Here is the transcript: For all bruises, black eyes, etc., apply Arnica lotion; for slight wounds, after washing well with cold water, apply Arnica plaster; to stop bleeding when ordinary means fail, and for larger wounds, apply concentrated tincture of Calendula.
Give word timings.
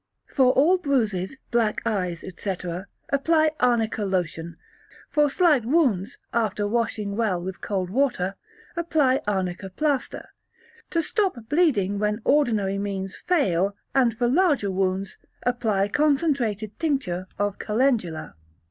For 0.33 0.51
all 0.53 0.79
bruises, 0.79 1.37
black 1.51 1.85
eyes, 1.85 2.23
etc., 2.23 2.87
apply 3.09 3.51
Arnica 3.59 4.03
lotion; 4.03 4.57
for 5.11 5.29
slight 5.29 5.63
wounds, 5.63 6.17
after 6.33 6.67
washing 6.67 7.15
well 7.15 7.39
with 7.39 7.61
cold 7.61 7.91
water, 7.91 8.33
apply 8.75 9.21
Arnica 9.27 9.69
plaster; 9.69 10.29
to 10.89 11.03
stop 11.03 11.37
bleeding 11.47 11.99
when 11.99 12.19
ordinary 12.25 12.79
means 12.79 13.15
fail, 13.15 13.75
and 13.93 14.17
for 14.17 14.27
larger 14.27 14.71
wounds, 14.71 15.17
apply 15.43 15.87
concentrated 15.87 16.79
tincture 16.79 17.27
of 17.37 17.59
Calendula. 17.59 18.33